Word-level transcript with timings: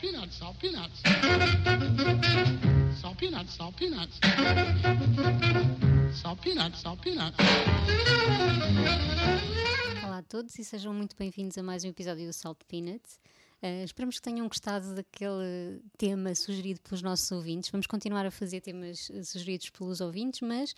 peanuts, 0.00 0.36
salt 0.38 0.56
peanuts. 0.58 1.02
Salt 3.00 3.18
peanuts, 3.18 3.54
salt 3.54 3.76
peanuts. 3.76 4.18
Salt 6.14 6.40
peanuts, 6.40 6.80
salt 6.80 7.00
peanuts. 7.02 7.36
Olá 10.02 10.18
a 10.18 10.22
todos 10.22 10.58
e 10.58 10.64
sejam 10.64 10.94
muito 10.94 11.14
bem-vindos 11.16 11.58
a 11.58 11.62
mais 11.62 11.84
um 11.84 11.88
episódio 11.88 12.26
do 12.26 12.32
Salt 12.32 12.58
Peanuts. 12.66 13.18
Uh, 13.62 13.84
esperamos 13.84 14.16
que 14.16 14.22
tenham 14.22 14.48
gostado 14.48 14.94
daquele 14.94 15.82
tema 15.98 16.34
sugerido 16.34 16.80
pelos 16.80 17.02
nossos 17.02 17.30
ouvintes. 17.30 17.68
Vamos 17.68 17.86
continuar 17.86 18.24
a 18.24 18.30
fazer 18.30 18.62
temas 18.62 19.10
uh, 19.10 19.22
sugeridos 19.22 19.68
pelos 19.68 20.00
ouvintes, 20.00 20.40
mas 20.40 20.74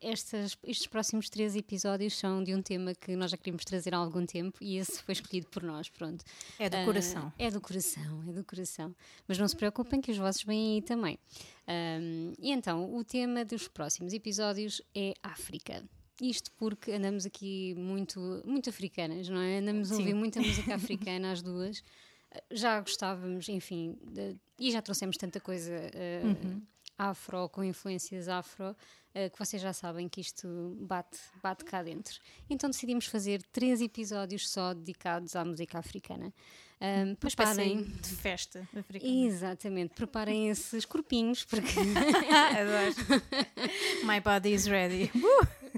estas, 0.00 0.56
estes 0.64 0.86
próximos 0.86 1.28
três 1.28 1.54
episódios 1.56 2.16
são 2.18 2.42
de 2.42 2.54
um 2.54 2.62
tema 2.62 2.94
que 2.94 3.14
nós 3.16 3.30
já 3.30 3.36
queríamos 3.36 3.64
trazer 3.64 3.94
há 3.94 3.98
algum 3.98 4.24
tempo 4.24 4.58
e 4.62 4.76
esse 4.78 5.02
foi 5.02 5.12
escolhido 5.12 5.46
por 5.48 5.62
nós, 5.62 5.88
pronto. 5.88 6.24
É 6.58 6.68
do 6.70 6.76
Uh, 6.78 6.84
coração. 6.84 7.32
É 7.38 7.50
do 7.50 7.60
coração, 7.60 8.24
é 8.28 8.32
do 8.32 8.44
coração. 8.44 8.94
Mas 9.28 9.38
não 9.38 9.46
se 9.46 9.56
preocupem 9.56 10.00
que 10.00 10.10
os 10.10 10.16
vossos 10.18 10.42
vêm 10.44 10.74
aí 10.76 10.82
também. 10.82 11.18
Um, 11.68 12.32
e 12.38 12.50
então, 12.50 12.94
o 12.94 13.04
tema 13.04 13.44
dos 13.44 13.68
próximos 13.68 14.12
episódios 14.12 14.80
é 14.94 15.14
África. 15.22 15.82
Isto 16.20 16.50
porque 16.52 16.92
andamos 16.92 17.24
aqui 17.24 17.74
muito, 17.76 18.42
muito 18.44 18.68
africanas, 18.68 19.28
não 19.28 19.40
é? 19.40 19.58
Andamos 19.58 19.90
a 19.90 19.94
Sim. 19.94 20.00
ouvir 20.02 20.14
muita 20.14 20.40
música 20.40 20.74
africana, 20.76 21.32
as 21.32 21.40
duas. 21.42 21.82
Já 22.50 22.80
gostávamos, 22.80 23.48
enfim, 23.48 23.96
de- 24.02 24.36
e 24.58 24.70
já 24.70 24.80
trouxemos 24.80 25.16
tanta 25.16 25.40
coisa 25.40 25.72
uh, 25.72 26.26
Uhum. 26.26 26.62
Afro, 27.00 27.48
com 27.48 27.64
influências 27.64 28.28
afro, 28.28 28.70
uh, 28.70 29.30
que 29.30 29.38
vocês 29.38 29.62
já 29.62 29.72
sabem 29.72 30.08
que 30.08 30.20
isto 30.20 30.76
bate, 30.80 31.18
bate 31.42 31.64
cá 31.64 31.82
dentro. 31.82 32.20
Então 32.48 32.68
decidimos 32.68 33.06
fazer 33.06 33.42
três 33.52 33.80
episódios 33.80 34.48
só 34.50 34.74
dedicados 34.74 35.34
à 35.34 35.44
música 35.44 35.78
africana. 35.78 36.32
Um, 36.82 37.14
preparem, 37.14 37.82
de 37.82 38.08
festa 38.16 38.66
africana. 38.74 39.26
exatamente, 39.26 39.94
preparem 39.94 40.48
esses 40.48 40.86
corpinhos, 40.86 41.44
porque 41.44 41.68
Adoro. 42.58 43.22
My 44.04 44.20
body 44.20 44.54
is 44.54 44.66
ready. 44.66 45.10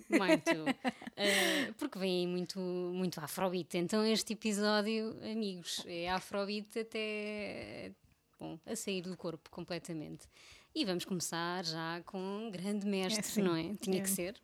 muito. 0.08 0.62
Uh, 0.62 1.72
porque 1.76 1.98
vem 1.98 2.26
muito, 2.26 2.58
muito 2.60 3.20
afrobeat. 3.20 3.76
Então 3.76 4.04
este 4.04 4.32
episódio, 4.34 5.16
amigos, 5.24 5.82
é 5.86 6.08
afrobeat 6.08 6.78
até 6.78 7.92
bom, 8.38 8.58
a 8.66 8.76
sair 8.76 9.02
do 9.02 9.16
corpo 9.16 9.50
completamente. 9.50 10.28
E 10.74 10.84
vamos 10.84 11.04
começar 11.04 11.64
já 11.64 12.00
com 12.06 12.18
um 12.18 12.50
grande 12.50 12.86
mestre, 12.86 13.20
É, 13.20 13.22
sim. 13.22 13.42
não 13.42 13.54
é? 13.56 13.74
Tinha 13.80 13.98
É. 13.98 14.00
que 14.00 14.08
ser. 14.10 14.34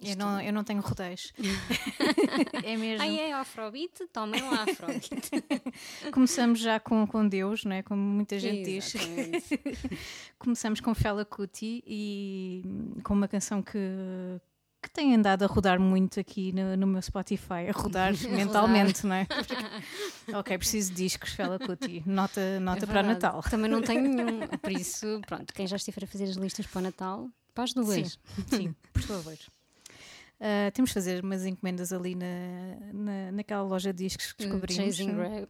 Eu 0.00 0.16
não, 0.16 0.40
eu 0.40 0.52
não 0.52 0.62
tenho 0.62 0.80
rodeios. 0.80 1.32
é 2.62 2.76
mesmo. 2.76 3.02
Ai, 3.02 3.18
é 3.18 3.32
afrobeat? 3.32 4.06
Tomem 4.12 4.40
lá 4.42 4.62
afrobeat. 4.62 5.10
Começamos 6.14 6.60
já 6.60 6.78
com, 6.78 7.04
com 7.04 7.26
Deus, 7.26 7.64
não 7.64 7.72
é? 7.72 7.82
Como 7.82 8.00
muita 8.00 8.38
gente 8.38 8.62
diz. 8.62 8.94
Exatamente. 8.94 9.60
Começamos 10.38 10.80
com 10.80 10.94
Fela 10.94 11.24
Kuti 11.24 11.82
e 11.84 12.62
com 13.02 13.12
uma 13.14 13.26
canção 13.26 13.60
que, 13.60 13.76
que 14.82 14.90
tem 14.90 15.14
andado 15.14 15.42
a 15.42 15.46
rodar 15.46 15.80
muito 15.80 16.20
aqui 16.20 16.52
no, 16.52 16.76
no 16.76 16.86
meu 16.86 17.02
Spotify, 17.02 17.68
a 17.68 17.72
rodar 17.72 18.12
mentalmente, 18.30 19.06
não 19.06 19.14
é? 19.16 19.26
Ok, 20.34 20.56
preciso 20.58 20.90
de 20.92 20.96
discos, 21.04 21.32
Fela 21.32 21.58
Kuti. 21.58 22.02
Nota, 22.06 22.60
nota 22.60 22.84
É 22.84 22.86
para 22.86 23.02
verdade. 23.02 23.24
Natal. 23.24 23.42
Também 23.42 23.70
não 23.70 23.80
tenho 23.80 24.02
nenhum. 24.02 24.46
Por 24.60 24.72
isso, 24.72 25.20
pronto, 25.26 25.52
quem 25.54 25.66
já 25.66 25.76
estiver 25.76 26.04
a 26.04 26.06
fazer 26.06 26.24
as 26.24 26.36
listas 26.36 26.66
para 26.66 26.78
o 26.78 26.82
Natal, 26.82 27.28
para 27.54 27.64
as 27.64 27.72
duas. 27.72 28.18
Sim, 28.48 28.56
sim, 28.56 28.74
por 28.92 29.02
favor. 29.02 29.36
Ah, 30.40 30.70
temos 30.72 30.90
de 30.90 30.94
fazer 30.94 31.24
umas 31.24 31.44
encomendas 31.44 31.92
ali 31.92 32.14
na, 32.14 32.26
na, 32.92 33.32
naquela 33.32 33.62
loja 33.62 33.92
de 33.92 34.04
discos 34.04 34.32
que 34.32 34.44
descobrimos. 34.44 34.84
Chasing 34.96 35.12
não? 35.12 35.22
Ra- 35.22 35.46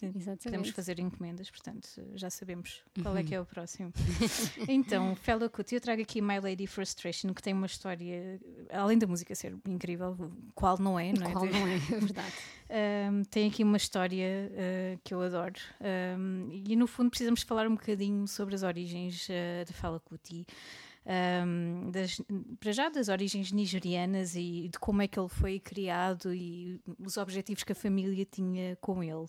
Podemos 0.00 0.16
exatamente. 0.16 0.72
fazer 0.72 1.00
encomendas, 1.00 1.50
portanto 1.50 1.88
já 2.14 2.30
sabemos 2.30 2.82
qual 3.02 3.16
é 3.16 3.24
que 3.24 3.34
é 3.34 3.40
o 3.40 3.44
próximo. 3.44 3.92
então, 4.68 5.16
Fellow 5.16 5.50
Cut, 5.50 5.74
eu 5.74 5.80
trago 5.80 6.02
aqui 6.02 6.20
My 6.22 6.38
Lady 6.38 6.66
Frustration, 6.68 7.34
que 7.34 7.42
tem 7.42 7.52
uma 7.52 7.66
história, 7.66 8.40
além 8.70 8.96
da 8.96 9.06
música 9.08 9.34
ser 9.34 9.56
incrível, 9.66 10.16
qual 10.54 10.78
não 10.78 10.98
é, 10.98 11.12
não 11.12 11.26
é? 11.26 11.32
Qual 11.32 11.44
não 11.46 11.66
é, 11.66 11.74
é 11.92 11.98
verdade. 11.98 12.32
Um, 13.10 13.24
tem 13.24 13.48
aqui 13.50 13.64
uma 13.64 13.76
história 13.76 14.50
uh, 14.50 15.00
que 15.04 15.12
eu 15.12 15.20
adoro 15.20 15.54
Um, 16.18 16.48
e 16.64 16.74
no 16.76 16.86
fundo 16.86 17.10
precisamos 17.10 17.42
falar 17.42 17.66
um 17.66 17.74
bocadinho 17.74 18.26
sobre 18.28 18.54
as 18.54 18.62
origens 18.62 19.28
uh, 19.28 19.64
de 19.66 19.72
Fela 19.72 20.00
Kuti 20.00 20.46
um, 21.04 21.90
das, 21.90 22.20
para 22.60 22.70
já 22.72 22.88
das 22.88 23.08
origens 23.08 23.50
nigerianas 23.50 24.36
e 24.36 24.68
de 24.72 24.78
como 24.78 25.02
é 25.02 25.08
que 25.08 25.18
ele 25.18 25.28
foi 25.28 25.58
criado 25.58 26.32
e 26.32 26.80
os 27.04 27.16
objetivos 27.16 27.64
que 27.64 27.72
a 27.72 27.74
família 27.74 28.24
tinha 28.24 28.76
com 28.80 29.02
ele 29.02 29.26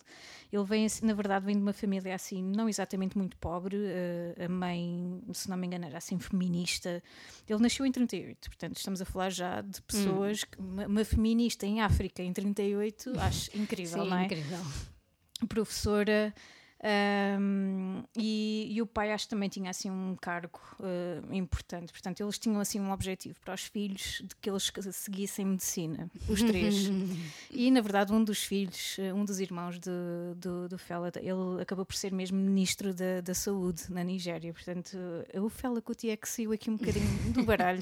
ele 0.51 0.63
vem 0.65 0.85
assim- 0.85 1.05
na 1.05 1.13
verdade 1.15 1.45
vem 1.47 1.55
de 1.55 1.61
uma 1.63 1.73
família 1.73 2.13
assim 2.13 2.43
não 2.43 2.69
exatamente 2.69 3.17
muito 3.17 3.35
pobre 3.37 3.75
uh, 3.75 4.45
a 4.45 4.47
mãe 4.49 5.19
se 5.33 5.49
não 5.49 5.57
me 5.57 5.65
engano 5.65 5.85
era 5.85 5.97
assim 5.97 6.19
feminista 6.19 7.01
ele 7.49 7.59
nasceu 7.61 7.85
em 7.87 7.91
38 7.91 8.49
portanto 8.51 8.77
estamos 8.77 9.01
a 9.01 9.05
falar 9.05 9.31
já 9.31 9.61
de 9.61 9.81
pessoas 9.81 10.43
que- 10.43 10.59
uma, 10.59 10.85
uma 10.85 11.03
feminista 11.03 11.65
em 11.65 11.81
África 11.81 12.21
em 12.21 12.31
38 12.31 13.19
acho 13.19 13.49
incrível 13.57 14.03
Sim, 14.03 14.09
não 14.11 14.17
é? 14.17 14.25
incrível. 14.25 14.59
professora 15.49 16.33
ahm, 16.83 18.03
e, 18.15 18.67
e 18.69 18.81
o 18.81 18.85
pai 18.85 19.11
acho 19.11 19.25
que 19.25 19.29
também 19.29 19.47
tinha 19.47 19.69
assim 19.69 19.89
um 19.89 20.15
cargo 20.19 20.59
ah, 20.81 21.35
importante. 21.35 21.91
Portanto 21.91 22.21
eles 22.21 22.37
tinham 22.37 22.59
assim 22.59 22.79
um 22.79 22.91
objetivo 22.91 23.39
para 23.43 23.53
os 23.53 23.63
filhos 23.63 24.21
de 24.23 24.35
que 24.35 24.49
eles 24.49 24.71
seguissem 24.91 25.45
medicina 25.45 26.11
os 26.27 26.41
três. 26.43 26.89
E 27.49 27.69
na 27.71 27.81
verdade 27.81 28.11
um 28.11 28.23
dos 28.23 28.43
filhos 28.43 28.97
ah, 28.99 29.13
um 29.13 29.23
dos 29.23 29.39
irmãos 29.39 29.79
do, 29.79 30.35
do, 30.35 30.69
do 30.69 30.77
Fela 30.77 31.11
ele 31.17 31.61
acabou 31.61 31.85
por 31.85 31.95
ser 31.95 32.11
mesmo 32.11 32.37
ministro 32.37 32.93
da, 32.93 33.21
da 33.21 33.33
saúde 33.33 33.83
na 33.89 34.03
Nigéria. 34.03 34.53
Portanto 34.53 34.97
o 35.35 35.49
Fela 35.49 35.81
Kuti 35.81 36.09
é 36.09 36.17
que 36.17 36.27
saiu 36.27 36.51
aqui 36.51 36.69
um 36.69 36.75
bocadinho 36.75 37.33
do 37.33 37.43
baralho. 37.45 37.81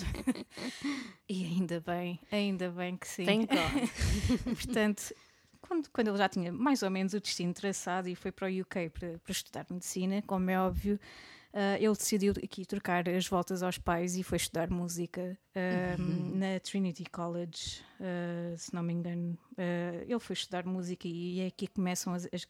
E 1.27 1.45
ainda 1.45 1.79
bem 1.79 2.19
ainda 2.31 2.69
bem 2.69 2.97
que 2.97 3.07
sim. 3.07 3.25
God. 3.25 3.89
Portanto, 4.55 5.13
quando, 5.61 5.89
quando 5.89 6.07
ele 6.09 6.17
já 6.17 6.27
tinha 6.27 6.51
mais 6.51 6.81
ou 6.83 6.89
menos 6.89 7.13
o 7.13 7.19
destino 7.19 7.53
traçado 7.53 8.09
e 8.09 8.15
foi 8.15 8.31
para 8.31 8.47
o 8.47 8.61
UK 8.61 8.89
para, 8.89 9.19
para 9.19 9.31
estudar 9.31 9.65
medicina, 9.69 10.21
como 10.27 10.49
é 10.49 10.59
óbvio, 10.59 10.99
ah, 11.53 11.77
ele 11.77 11.93
decidiu 11.93 12.33
aqui 12.43 12.65
trocar 12.65 13.07
as 13.09 13.27
voltas 13.27 13.61
aos 13.61 13.77
pais 13.77 14.15
e 14.15 14.23
foi 14.23 14.37
estudar 14.37 14.69
música 14.69 15.37
ahm, 15.55 16.37
na 16.37 16.59
Trinity 16.59 17.03
College, 17.05 17.81
ah, 17.99 18.55
se 18.57 18.73
não 18.73 18.81
me 18.83 18.93
engano. 18.93 19.37
Ah, 19.57 20.03
ele 20.07 20.19
foi 20.19 20.33
estudar 20.33 20.65
música 20.65 21.07
e 21.07 21.39
é 21.41 21.47
aqui 21.47 21.67
que 21.67 21.73
começam 21.73 22.13
as- 22.13 22.25
as- 22.33 22.47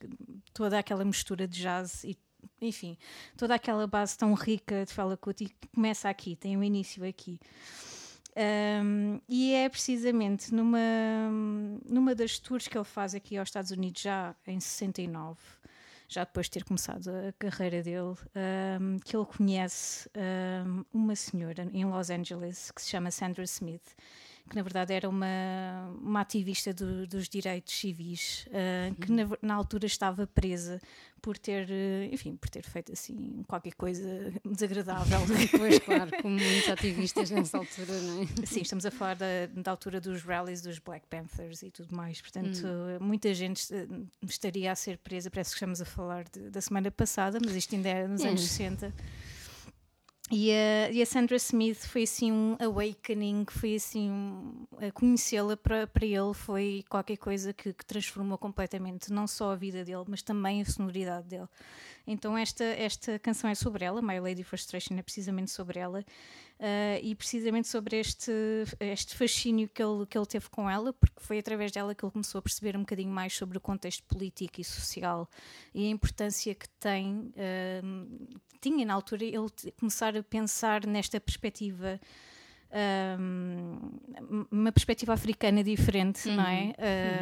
toda 0.54 0.78
aquela 0.80 1.04
mistura 1.04 1.48
de 1.48 1.60
jazz 1.62 2.04
e 2.04 2.18
enfim, 2.60 2.98
toda 3.38 3.54
aquela 3.56 3.86
base 3.86 4.18
tão 4.18 4.34
rica 4.34 4.84
de 4.86 4.92
Fela 4.94 5.16
Kuti 5.18 5.46
que 5.46 5.68
começa 5.68 6.10
aqui, 6.10 6.36
tem 6.36 6.58
o 6.58 6.64
início 6.64 7.04
aqui. 7.08 7.40
Um, 8.36 9.19
e 9.28 9.53
é 9.53 9.68
precisamente 9.68 10.53
numa, 10.53 10.80
numa 11.86 12.16
das 12.16 12.40
tours 12.40 12.68
que 12.68 12.78
ele 12.78 12.86
faz 12.86 13.14
aqui 13.14 13.38
aos 13.38 13.50
Estados 13.50 13.72
Unidos, 13.72 14.02
já 14.02 14.34
em 14.47 14.59
69, 14.59 15.38
já 16.08 16.24
depois 16.24 16.46
de 16.46 16.52
ter 16.52 16.64
começado 16.64 17.09
a 17.09 17.34
carreira 17.34 17.84
dele, 17.84 18.16
um, 18.80 19.00
que 19.03 19.16
ele 19.16 19.25
conhece 19.25 20.09
um, 20.66 20.86
uma 20.94 21.16
senhora 21.16 21.69
em 21.74 21.86
Los 21.86 22.09
Angeles 22.09 22.72
que 22.72 22.81
se 22.81 22.90
chama 22.90 23.12
Sandra 23.12 23.44
Smith, 23.44 23.96
que 24.51 24.57
na 24.57 24.63
verdade 24.63 24.94
era 24.94 25.07
uma, 25.07 25.95
uma 26.01 26.19
ativista 26.22 26.73
do- 26.73 27.07
dos 27.07 27.29
direitos 27.29 27.73
civis, 27.73 28.45
uh, 28.50 28.94
que 29.00 29.09
na, 29.09 29.25
na 29.41 29.53
altura 29.56 29.85
estava 29.85 30.28
presa 30.28 30.81
por 31.22 31.38
ter, 31.38 31.69
uh, 31.69 32.13
enfim, 32.13 32.35
por 32.35 32.50
ter 32.50 32.62
feito 32.63 32.91
assim 32.91 33.44
qualquer 33.47 33.73
coisa 33.75 34.03
desagradável. 34.45 35.19
Pois, 35.57 35.79
claro, 35.79 36.12
como 36.22 36.35
muitos 36.38 36.67
ativistas 36.69 37.31
nessa 37.31 37.57
altura, 37.59 37.94
não 38.01 38.23
é? 38.23 38.45
Sim, 38.45 38.62
estamos 38.62 38.85
a 38.85 38.91
falar 38.91 39.16
da, 39.16 39.25
da 39.56 39.72
altura 39.72 40.01
dos 40.01 40.22
rallies 40.22 40.62
dos 40.62 40.79
Black 40.79 41.07
Panthers 41.07 41.63
e 41.63 41.72
tudo 41.72 41.95
mais. 41.95 42.19
Portanto, 42.22 42.68
muita 43.00 43.33
gente 43.33 43.73
eh, 43.73 43.88
estaria 44.23 44.72
a 44.72 44.75
ser 44.75 44.97
presa. 44.97 45.29
Parece 45.31 45.51
que 45.51 45.56
estamos 45.56 45.79
a 45.81 45.86
falar 45.86 46.25
de- 46.25 46.50
da 46.50 46.59
semana 46.59 46.92
passada, 46.92 47.39
mas 47.44 47.56
isto 47.56 47.74
ainda 47.75 47.88
é 47.89 48.07
nos 48.07 48.21
É. 48.25 48.27
anos 48.30 48.42
60. 48.42 48.94
E 50.33 50.50
a, 50.50 50.89
e 50.92 51.01
a 51.01 51.06
Sandra 51.06 51.36
Smith 51.36 51.86
foi 51.86 52.04
assim 52.04 52.31
um 52.31 52.56
awakening, 52.57 53.45
foi 53.50 53.75
assim 53.75 54.10
um, 54.10 54.66
conhecê-la 54.94 55.57
para, 55.57 55.86
para 55.86 56.06
ele 56.06 56.33
foi 56.33 56.86
qualquer 56.89 57.18
coisa 57.18 57.51
que, 57.51 57.74
que 57.74 57.86
transformou 57.86 58.38
completamente 58.38 59.12
não 59.12 59.28
só 59.28 59.51
a 59.51 59.56
vida 59.57 59.83
dele, 59.83 60.06
mas 60.07 60.22
também 60.22 60.62
a 60.62 60.66
sonoridade 60.66 61.28
dele. 61.28 61.50
Então 62.06 62.38
esta, 62.38 62.63
esta 62.63 63.19
canção 63.19 63.50
é 63.50 63.56
sobre 63.56 63.86
ela, 63.86 64.01
My 64.01 64.19
Lady 64.19 64.44
Frustration 64.44 64.95
é 64.98 65.01
precisamente 65.01 65.51
sobre 65.51 65.80
ela 65.80 66.03
ah, 66.59 67.00
e 67.01 67.15
precisamente 67.15 67.68
sobre 67.68 68.00
este, 68.00 68.31
este 68.80 69.15
fascínio 69.15 69.68
que 69.68 69.81
ele, 69.81 70.06
que 70.06 70.18
ele 70.18 70.25
teve 70.27 70.50
com 70.50 70.69
ela, 70.69 70.94
porque 70.94 71.19
foi 71.19 71.39
através 71.39 71.71
dela 71.71 71.95
que 71.95 72.06
ele 72.06 72.12
começou 72.12 72.39
a 72.39 72.42
perceber 72.42 72.75
um 72.77 72.81
bocadinho 72.81 73.12
mais 73.12 73.33
sobre 73.33 73.57
o 73.57 73.62
contexto 73.62 74.03
político 74.03 74.62
e 74.62 74.63
social 74.63 75.27
e 75.74 75.88
a 75.88 75.89
importância 75.89 76.53
que 76.53 76.69
tem, 76.80 77.33
ah, 77.36 77.81
tinha 78.62 78.86
na 78.86 78.94
altura 78.94 79.25
ele 79.25 79.50
começar 79.80 80.15
a 80.15 80.24
pensar 80.24 80.86
nesta 80.86 81.19
perspectiva. 81.19 82.00
um, 83.19 84.45
uma 84.50 84.71
perspectiva 84.71 85.13
africana 85.13 85.63
diferente, 85.63 86.30
não 86.30 86.47
é? 86.47 86.74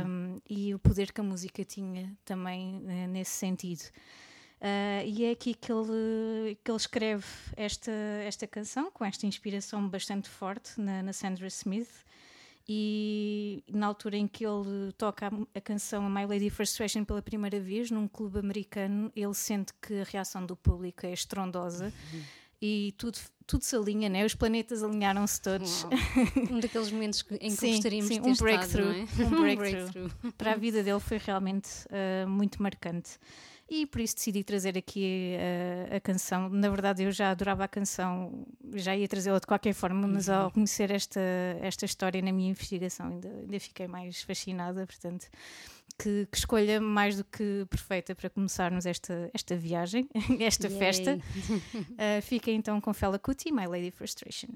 Um, 0.05 0.37
E 0.47 0.75
o 0.75 0.79
poder 0.79 1.11
que 1.11 1.21
a 1.21 1.23
música 1.23 1.63
tinha 1.65 2.15
também 2.23 2.83
eh, 2.87 3.07
nesse 3.07 3.31
sentido. 3.31 3.81
Uh, 4.61 5.06
e 5.06 5.23
é 5.23 5.31
aqui 5.31 5.53
que 5.53 5.71
ele, 5.71 6.57
que 6.63 6.69
ele 6.69 6.77
escreve 6.77 7.25
esta, 7.56 7.91
esta 8.25 8.45
canção, 8.45 8.91
com 8.91 9.06
esta 9.06 9.25
inspiração 9.25 9.88
bastante 9.88 10.29
forte 10.29 10.79
na, 10.79 11.01
na 11.01 11.13
Sandra 11.13 11.47
Smith. 11.47 12.06
E 12.71 13.63
na 13.67 13.88
altura 13.88 14.15
em 14.15 14.27
que 14.27 14.45
ele 14.45 14.91
toca 14.95 15.27
a, 15.27 15.31
a 15.57 15.61
canção 15.61 16.07
My 16.07 16.25
Lady 16.25 16.51
Frustration 16.51 17.03
pela 17.03 17.21
primeira 17.21 17.59
vez 17.59 17.89
num 17.89 18.07
clube 18.07 18.38
americano, 18.38 19.11
ele 19.15 19.33
sente 19.33 19.73
que 19.81 20.01
a 20.01 20.03
reação 20.03 20.45
do 20.45 20.56
público 20.56 21.06
é 21.06 21.11
estrondosa. 21.11 21.91
Uhum 22.13 22.21
e 22.61 22.94
tudo, 22.97 23.17
tudo 23.47 23.63
se 23.63 23.75
alinha, 23.75 24.09
né? 24.09 24.25
os 24.25 24.35
planetas 24.35 24.83
alinharam-se 24.83 25.41
todos. 25.41 25.85
um 26.51 26.59
daqueles 26.59 26.91
momentos 26.91 27.23
em 27.31 27.50
que 27.50 27.51
sim, 27.51 27.71
gostaríamos 27.73 28.07
sim, 28.07 28.15
de 28.15 28.21
ter 28.21 28.29
um 28.29 28.35
breakthrough, 28.35 28.91
estado, 28.91 29.21
é? 29.21 29.25
um 29.25 29.29
breakthrough. 29.41 29.45
um 29.45 29.56
breakthrough. 29.56 30.31
Para 30.38 30.51
a 30.51 30.56
vida 30.56 30.83
dele 30.83 31.00
foi 31.00 31.17
realmente 31.17 31.69
uh, 31.85 32.27
muito 32.27 32.61
marcante. 32.61 33.11
E 33.69 33.86
por 33.86 34.01
isso 34.01 34.16
decidi 34.16 34.44
trazer 34.44 34.75
aqui 34.77 35.36
uh, 35.38 35.95
a 35.98 36.00
canção. 36.00 36.50
Na 36.50 36.69
verdade, 36.69 37.04
eu 37.04 37.12
já 37.12 37.30
adorava 37.30 37.63
a 37.63 37.68
canção, 37.68 38.48
já 38.74 38.95
ia 38.95 39.07
trazê-la 39.07 39.38
de 39.38 39.45
qualquer 39.45 39.74
forma, 39.74 40.07
mas 40.07 40.27
uhum. 40.27 40.36
ao 40.36 40.51
conhecer 40.51 40.89
esta, 40.89 41.21
esta 41.62 41.86
história 41.86 42.19
na 42.21 42.31
minha 42.31 42.50
investigação, 42.50 43.10
ainda, 43.10 43.30
ainda 43.30 43.60
fiquei 43.60 43.88
mais 43.88 44.24
fascinada. 44.24 44.88
Portanto, 44.88 45.27
que, 46.00 46.27
que, 46.31 46.38
escolha 46.38 46.80
mais 46.81 47.18
do 47.18 47.24
que 47.25 47.68
perfeita 47.69 48.16
para 48.16 48.30
começarmos 48.30 48.86
esta, 48.86 49.30
esta 49.33 49.56
viagem, 49.56 50.10
esta 50.39 50.68
Yay. 50.68 50.80
festa. 50.80 51.19
Uh, 51.51 52.21
fica 52.24 52.50
então 52.50 52.80
com 52.81 52.94
Fela 52.94 53.19
Kuti, 53.19 53.51
My 53.51 53.68
Lady 53.68 53.92
Frustration. 53.92 54.48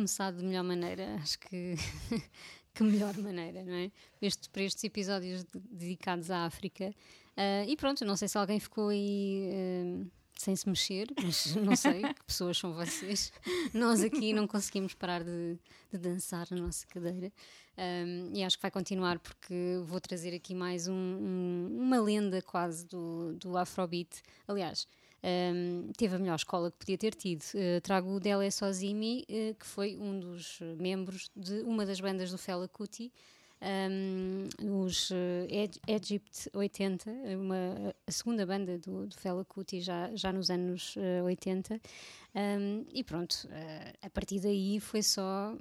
Começado 0.00 0.38
de 0.38 0.44
melhor 0.44 0.64
maneira. 0.64 1.16
Acho 1.16 1.38
que. 1.38 1.74
que 2.72 2.82
melhor 2.82 3.14
maneira, 3.18 3.62
não 3.64 3.74
é? 3.74 3.90
Este, 4.22 4.48
para 4.48 4.62
estes 4.62 4.82
episódios 4.84 5.44
de, 5.44 5.60
dedicados 5.70 6.30
à 6.30 6.46
África. 6.46 6.94
Uh, 7.36 7.68
e 7.68 7.76
pronto, 7.76 8.04
não 8.04 8.16
sei 8.16 8.28
se 8.28 8.38
alguém 8.38 8.58
ficou 8.58 8.88
aí. 8.88 9.50
Uh, 9.52 10.10
sem 10.38 10.56
se 10.56 10.66
mexer, 10.66 11.06
mas 11.22 11.54
não 11.56 11.76
sei 11.76 12.00
que 12.00 12.24
pessoas 12.24 12.56
são 12.56 12.72
vocês. 12.72 13.30
Nós 13.74 14.02
aqui 14.02 14.32
não 14.32 14.46
conseguimos 14.46 14.94
parar 14.94 15.22
de, 15.22 15.58
de 15.92 15.98
dançar 15.98 16.46
na 16.50 16.56
nossa 16.56 16.86
cadeira. 16.86 17.30
Um, 17.76 18.30
e 18.34 18.42
acho 18.42 18.56
que 18.56 18.62
vai 18.62 18.70
continuar 18.70 19.18
porque 19.18 19.54
vou 19.84 20.00
trazer 20.00 20.34
aqui 20.34 20.54
mais 20.54 20.88
um, 20.88 20.94
um, 20.94 21.76
uma 21.78 22.00
lenda 22.00 22.40
quase 22.40 22.86
do, 22.86 23.34
do 23.34 23.54
Afrobeat. 23.58 24.22
Aliás, 24.48 24.88
um, 25.22 25.92
teve 25.96 26.16
a 26.16 26.18
melhor 26.18 26.36
escola 26.36 26.70
que 26.70 26.78
podia 26.78 26.98
ter 26.98 27.14
tido. 27.14 27.42
Uh, 27.54 27.80
trago 27.82 28.10
o 28.10 28.20
Dele 28.20 28.50
Sozimi, 28.50 29.26
uh, 29.28 29.54
que 29.54 29.66
foi 29.66 29.96
um 29.96 30.18
dos 30.18 30.60
membros 30.78 31.30
de 31.36 31.60
uma 31.62 31.84
das 31.84 32.00
bandas 32.00 32.30
do 32.30 32.38
Fela 32.38 32.66
Kuti. 32.68 33.12
Um, 33.62 34.48
os 34.86 35.10
uh, 35.10 35.14
Egypt 35.86 36.48
80, 36.54 37.10
uma, 37.38 37.94
a 38.06 38.10
segunda 38.10 38.46
banda 38.46 38.78
do, 38.78 39.06
do 39.06 39.14
Fela 39.14 39.44
Kuti 39.44 39.82
já, 39.82 40.10
já 40.14 40.32
nos 40.32 40.48
anos 40.48 40.96
uh, 40.96 41.24
80. 41.24 41.78
Um, 42.34 42.86
e 42.90 43.04
pronto, 43.04 43.46
uh, 43.46 43.98
a 44.00 44.08
partir 44.08 44.40
daí 44.40 44.80
foi 44.80 45.02
só 45.02 45.54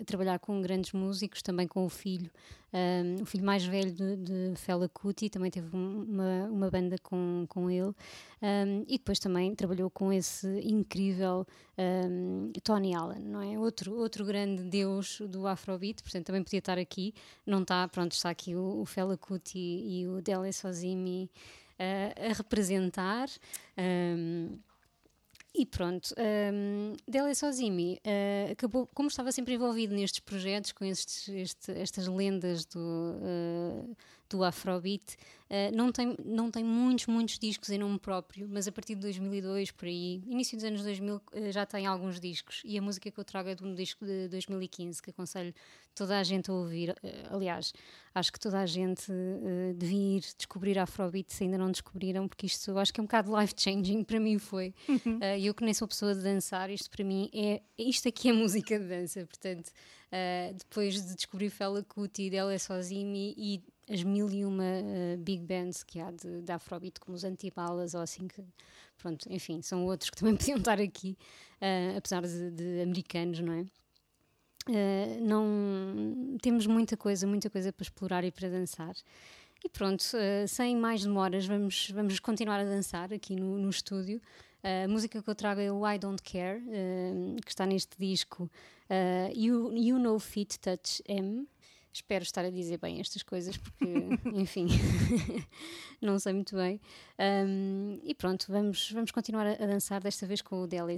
a 0.00 0.04
trabalhar 0.04 0.38
com 0.38 0.60
grandes 0.60 0.92
músicos, 0.92 1.42
também 1.42 1.66
com 1.66 1.84
o 1.84 1.88
filho. 1.88 2.30
Um, 2.72 3.22
o 3.22 3.24
filho 3.24 3.44
mais 3.44 3.64
velho 3.64 3.90
de, 3.90 4.16
de 4.16 4.56
Fela 4.56 4.88
Kuti 4.88 5.30
também 5.30 5.50
teve 5.50 5.74
uma, 5.74 6.44
uma 6.44 6.70
banda 6.70 6.96
com, 7.02 7.46
com 7.48 7.70
ele. 7.70 7.94
Um, 8.42 8.84
e 8.86 8.98
depois 8.98 9.18
também 9.18 9.54
trabalhou 9.54 9.90
com 9.90 10.12
esse 10.12 10.46
incrível 10.60 11.46
um, 11.78 12.52
Tony 12.62 12.94
Allen, 12.94 13.20
não 13.20 13.42
é? 13.42 13.58
Outro, 13.58 13.94
outro 13.94 14.24
grande 14.24 14.62
deus 14.64 15.20
do 15.28 15.46
Afrobeat, 15.46 16.02
portanto 16.02 16.26
também 16.26 16.42
podia 16.42 16.58
estar 16.58 16.78
aqui. 16.78 17.14
Não 17.46 17.62
está, 17.62 17.88
pronto, 17.88 18.12
está 18.12 18.30
aqui 18.30 18.54
o, 18.54 18.80
o 18.80 18.84
Fela 18.84 19.16
Kuti 19.16 19.58
e 19.58 20.06
o 20.06 20.20
Dele 20.20 20.52
Sozimi 20.52 21.30
uh, 21.78 22.30
a 22.30 22.32
representar. 22.34 23.28
Um, 23.78 24.58
e 25.58 25.66
pronto, 25.66 26.14
um, 26.16 26.94
Delia 27.06 27.34
Sozimi 27.34 27.98
uh, 28.04 28.52
acabou, 28.52 28.88
como 28.94 29.08
estava 29.08 29.32
sempre 29.32 29.54
envolvido 29.54 29.94
nestes 29.94 30.20
projetos, 30.20 30.70
com 30.72 30.84
estes, 30.84 31.28
este, 31.28 31.72
estas 31.72 32.06
lendas 32.06 32.64
do, 32.64 32.78
uh, 32.78 33.96
do 34.30 34.44
Afrobeat, 34.44 35.16
uh, 35.48 35.74
não, 35.74 35.90
tem, 35.90 36.16
não 36.24 36.50
tem 36.50 36.64
muitos, 36.64 37.06
muitos 37.06 37.38
discos 37.38 37.70
em 37.70 37.78
nome 37.78 37.98
próprio, 37.98 38.46
mas 38.48 38.68
a 38.68 38.72
partir 38.72 38.94
de 38.94 39.00
2002, 39.00 39.70
por 39.70 39.86
aí, 39.86 40.22
início 40.26 40.56
dos 40.56 40.64
anos 40.64 40.82
2000, 40.82 41.16
uh, 41.16 41.20
já 41.52 41.64
tem 41.64 41.86
alguns 41.86 42.20
discos. 42.20 42.60
E 42.64 42.76
a 42.76 42.82
música 42.82 43.10
que 43.10 43.18
eu 43.18 43.24
trago 43.24 43.48
é 43.48 43.54
de 43.54 43.64
um 43.64 43.74
disco 43.74 44.04
de 44.04 44.28
2015, 44.28 45.02
que 45.02 45.10
aconselho 45.10 45.54
toda 45.94 46.18
a 46.18 46.22
gente 46.22 46.50
a 46.50 46.54
ouvir. 46.54 46.90
Uh, 46.90 47.36
aliás, 47.36 47.72
acho 48.14 48.32
que 48.32 48.38
toda 48.38 48.60
a 48.60 48.66
gente 48.66 49.10
devia 49.76 50.18
ir 50.18 50.22
descobrir 50.36 50.78
Afrobeat 50.78 51.32
se 51.32 51.44
ainda 51.44 51.56
não 51.56 51.70
descobriram, 51.70 52.28
porque 52.28 52.46
isto 52.46 52.76
acho 52.78 52.92
que 52.92 53.00
é 53.00 53.02
um 53.02 53.06
bocado 53.06 53.34
life-changing 53.34 54.04
para 54.04 54.20
mim 54.20 54.38
foi. 54.38 54.74
Uhum. 54.88 55.20
Eu 55.40 55.54
que 55.54 55.64
nem 55.64 55.72
sou 55.72 55.86
pessoa 55.86 56.14
de 56.14 56.22
dançar, 56.22 56.70
isto 56.70 56.90
para 56.90 57.04
mim 57.04 57.30
é. 57.32 57.62
Isto 57.78 58.08
aqui 58.08 58.28
é 58.28 58.32
música 58.32 58.78
de 58.78 58.86
dança, 58.86 59.24
portanto. 59.24 59.70
depois 60.56 61.00
de 61.00 61.14
descobrir 61.14 61.48
Fela 61.48 61.82
Kuti, 61.84 62.28
Dela 62.28 62.58
Sozimi 62.58 63.34
e 63.36 63.62
as 63.90 64.02
mil 64.02 64.30
e 64.30 64.44
uma 64.44 64.64
uh, 64.64 65.16
big 65.18 65.42
bands 65.42 65.82
que 65.82 66.00
há 66.00 66.10
de, 66.10 66.42
de 66.42 66.52
Afrobeat, 66.52 67.00
como 67.00 67.16
os 67.16 67.24
Antibalas 67.24 67.94
ou 67.94 68.00
assim 68.00 68.28
que, 68.28 68.42
pronto, 68.96 69.26
enfim, 69.30 69.62
são 69.62 69.84
outros 69.84 70.10
que 70.10 70.16
também 70.18 70.36
podiam 70.36 70.58
estar 70.58 70.80
aqui, 70.80 71.16
uh, 71.60 71.96
apesar 71.96 72.22
de, 72.22 72.50
de, 72.50 72.82
americanos, 72.82 73.40
não 73.40 73.52
é? 73.52 73.66
Uh, 74.68 75.24
não 75.24 76.36
temos 76.42 76.66
muita 76.66 76.96
coisa, 76.96 77.26
muita 77.26 77.48
coisa 77.48 77.72
para 77.72 77.82
explorar 77.82 78.24
e 78.24 78.30
para 78.30 78.48
dançar. 78.48 78.94
E 79.64 79.68
pronto, 79.68 80.04
sem 80.46 80.76
mais 80.76 81.02
demoras, 81.02 81.44
vamos, 81.44 81.90
vamos 81.90 82.20
continuar 82.20 82.60
a 82.60 82.64
dançar 82.64 83.12
aqui 83.12 83.34
no, 83.34 83.58
no 83.58 83.68
estúdio. 83.68 84.20
a 84.62 84.86
música 84.86 85.20
que 85.20 85.28
eu 85.28 85.34
trago 85.34 85.60
é 85.60 85.72
o 85.72 85.84
I 85.84 85.98
Don't 85.98 86.22
Care, 86.22 86.62
que 87.44 87.50
está 87.50 87.66
neste 87.66 87.98
disco 87.98 88.48
you, 89.34 89.76
you 89.76 89.98
Know 89.98 90.20
Fit 90.20 90.60
Touch 90.60 91.02
M. 91.08 91.48
Espero 91.98 92.22
estar 92.22 92.44
a 92.44 92.50
dizer 92.50 92.78
bem 92.78 93.00
estas 93.00 93.24
coisas, 93.24 93.56
porque, 93.56 93.84
enfim, 94.32 94.68
não 96.00 96.16
sei 96.20 96.32
muito 96.32 96.54
bem. 96.54 96.80
Um, 97.18 97.98
e 98.04 98.14
pronto, 98.14 98.46
vamos, 98.48 98.92
vamos 98.92 99.10
continuar 99.10 99.44
a, 99.44 99.52
a 99.54 99.66
dançar, 99.66 100.00
desta 100.00 100.24
vez 100.24 100.40
com 100.40 100.62
o 100.62 100.66
Dele 100.68 100.94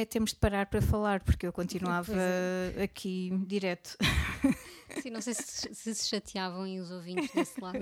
sozinho. 0.00 0.06
temos 0.06 0.30
de 0.30 0.36
parar 0.36 0.66
para 0.66 0.80
falar, 0.82 1.20
porque 1.20 1.46
eu 1.46 1.52
continuava 1.52 2.12
Pois 2.12 2.82
aqui 2.84 3.30
direto. 3.46 3.96
Sim, 5.02 5.10
não 5.10 5.20
sei 5.20 5.34
se 5.34 5.74
se, 5.74 5.94
se 5.94 6.08
chateavam 6.08 6.66
e 6.66 6.80
os 6.80 6.90
ouvintes 6.90 7.30
desse 7.32 7.60
lado. 7.60 7.80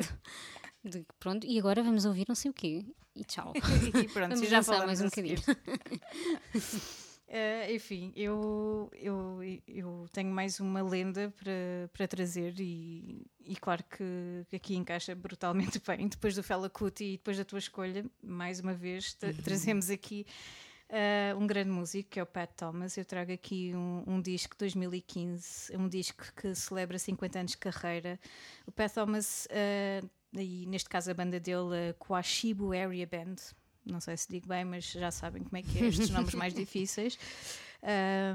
De 0.84 1.04
pronto, 1.18 1.46
e 1.46 1.58
agora 1.58 1.82
vamos 1.82 2.04
ouvir 2.04 2.24
não 2.28 2.34
sei 2.34 2.50
o 2.50 2.54
quê. 2.54 2.84
E 3.14 3.24
tchau. 3.24 3.52
e 4.04 4.08
pronto, 4.08 4.34
Vamos 4.34 4.48
já 4.48 4.62
falamos 4.62 4.86
mais 4.86 5.00
um 5.00 5.04
bocadinho. 5.06 5.38
Eh, 7.28 7.74
enfim, 7.74 8.12
eu, 8.14 8.88
eu, 8.94 9.40
eu 9.66 10.06
tenho 10.12 10.30
mais 10.30 10.60
uma 10.60 10.80
lenda 10.80 11.34
para, 11.36 11.90
para 11.92 12.06
trazer 12.06 12.54
e, 12.60 13.26
e 13.44 13.56
claro 13.56 13.82
que, 13.82 14.44
que 14.48 14.54
aqui 14.54 14.76
encaixa 14.76 15.12
brutalmente 15.12 15.80
bem. 15.84 16.06
Depois 16.06 16.36
do 16.36 16.42
Fela 16.44 16.70
Kuti 16.70 17.02
e 17.04 17.12
depois 17.16 17.36
da 17.36 17.44
tua 17.44 17.58
escolha, 17.58 18.06
mais 18.22 18.60
uma 18.60 18.74
vez, 18.74 19.12
tra- 19.14 19.32
trazemos 19.42 19.90
aqui 19.90 20.24
eh, 20.88 21.34
um 21.36 21.46
grande 21.46 21.70
músico 21.70 22.10
que 22.10 22.20
é 22.20 22.22
o 22.22 22.26
Pat 22.26 22.50
Thomas. 22.56 22.96
Eu 22.96 23.04
trago 23.04 23.32
aqui 23.32 23.72
um, 23.74 24.04
um 24.06 24.20
disco 24.20 24.54
de 24.54 24.60
2015, 24.60 25.76
um 25.76 25.88
disco 25.88 26.24
que 26.34 26.54
celebra 26.54 26.98
50 26.98 27.38
anos 27.38 27.50
de 27.52 27.58
carreira. 27.58 28.20
O 28.66 28.72
Pat 28.72 28.92
Thomas, 28.92 29.48
eh, 29.50 30.02
e 30.34 30.66
neste 30.66 30.88
caso 30.88 31.10
a 31.10 31.14
banda 31.14 31.40
dele, 31.40 31.90
a 31.90 31.94
Kwashibu 31.94 32.72
Area 32.72 33.06
Band, 33.06 33.36
não 33.84 34.00
sei 34.00 34.16
se 34.16 34.28
digo 34.28 34.48
bem, 34.48 34.64
mas 34.64 34.84
já 34.84 35.10
sabem 35.10 35.42
como 35.42 35.56
é 35.56 35.62
que 35.62 35.78
é 35.78 35.86
estes 35.88 36.10
nomes 36.10 36.34
mais 36.34 36.54
difíceis. 36.54 37.18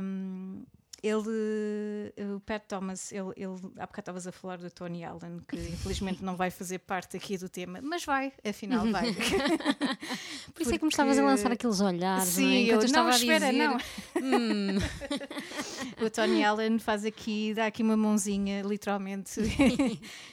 Um, 0.01 0.63
ele, 1.03 2.13
o 2.35 2.39
Pat 2.41 2.63
Thomas, 2.67 3.11
ele, 3.11 3.29
ele, 3.35 3.55
há 3.77 3.85
bocado 3.87 3.99
estavas 4.01 4.27
a 4.27 4.31
falar 4.31 4.57
do 4.59 4.69
Tony 4.69 5.03
Allen, 5.03 5.39
que 5.47 5.55
infelizmente 5.73 6.23
não 6.23 6.35
vai 6.35 6.51
fazer 6.51 6.79
parte 6.79 7.17
aqui 7.17 7.37
do 7.37 7.49
tema, 7.49 7.79
mas 7.81 8.05
vai, 8.05 8.31
afinal 8.47 8.85
vai. 8.91 9.11
Por 10.53 10.61
isso 10.61 10.73
é 10.73 10.77
que 10.77 10.83
me 10.83 10.89
estavas 10.89 11.17
a 11.17 11.23
lançar 11.23 11.51
aqueles 11.51 11.79
olhares, 11.81 12.37
não 12.37 12.43
é? 12.43 12.47
Sim, 12.47 12.63
eu, 12.65 12.79
estava 12.79 13.03
não, 13.05 13.13
a 13.13 13.15
espera, 13.17 13.51
dizer, 13.51 13.67
não. 13.67 13.77
"Hum, 14.21 14.77
O 16.05 16.09
Tony 16.09 16.43
Allen 16.43 16.79
faz 16.79 17.05
aqui, 17.05 17.53
dá 17.53 17.67
aqui 17.67 17.83
uma 17.83 17.95
mãozinha, 17.97 18.61
literalmente, 18.61 19.39